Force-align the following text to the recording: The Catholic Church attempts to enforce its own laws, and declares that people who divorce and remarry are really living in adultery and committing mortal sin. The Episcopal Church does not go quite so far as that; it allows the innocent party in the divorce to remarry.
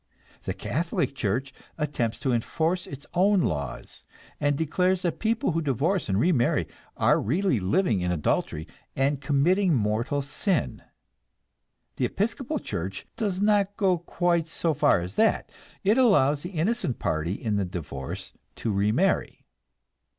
The 0.45 0.55
Catholic 0.55 1.13
Church 1.13 1.53
attempts 1.77 2.19
to 2.21 2.31
enforce 2.33 2.87
its 2.87 3.05
own 3.13 3.41
laws, 3.41 4.03
and 4.39 4.57
declares 4.57 5.03
that 5.03 5.19
people 5.19 5.51
who 5.51 5.61
divorce 5.61 6.09
and 6.09 6.19
remarry 6.19 6.67
are 6.97 7.21
really 7.21 7.59
living 7.59 8.01
in 8.01 8.11
adultery 8.11 8.67
and 8.95 9.21
committing 9.21 9.75
mortal 9.75 10.23
sin. 10.23 10.81
The 11.97 12.05
Episcopal 12.05 12.57
Church 12.57 13.05
does 13.15 13.41
not 13.41 13.77
go 13.77 13.99
quite 13.99 14.47
so 14.47 14.73
far 14.73 15.01
as 15.01 15.13
that; 15.17 15.51
it 15.83 15.99
allows 15.99 16.41
the 16.41 16.49
innocent 16.49 16.97
party 16.97 17.33
in 17.35 17.57
the 17.57 17.63
divorce 17.65 18.33
to 18.55 18.71
remarry. 18.71 19.45